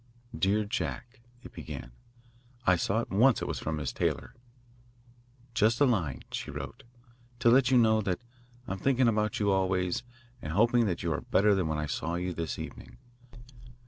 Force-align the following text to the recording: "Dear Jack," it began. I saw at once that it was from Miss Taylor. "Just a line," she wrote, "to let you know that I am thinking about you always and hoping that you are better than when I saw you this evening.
"Dear 0.35 0.63
Jack," 0.65 1.21
it 1.43 1.53
began. 1.53 1.91
I 2.65 2.75
saw 2.75 3.01
at 3.01 3.11
once 3.11 3.37
that 3.37 3.45
it 3.45 3.47
was 3.47 3.59
from 3.59 3.75
Miss 3.75 3.93
Taylor. 3.93 4.33
"Just 5.53 5.79
a 5.79 5.85
line," 5.85 6.23
she 6.31 6.49
wrote, 6.49 6.81
"to 7.37 7.51
let 7.51 7.69
you 7.69 7.77
know 7.77 8.01
that 8.01 8.19
I 8.67 8.71
am 8.71 8.79
thinking 8.79 9.07
about 9.07 9.39
you 9.39 9.51
always 9.51 10.01
and 10.41 10.53
hoping 10.53 10.87
that 10.87 11.03
you 11.03 11.13
are 11.13 11.21
better 11.21 11.53
than 11.53 11.67
when 11.67 11.77
I 11.77 11.85
saw 11.85 12.15
you 12.15 12.33
this 12.33 12.57
evening. 12.57 12.97